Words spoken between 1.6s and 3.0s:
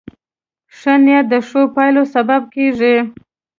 پایلو سبب کېږي.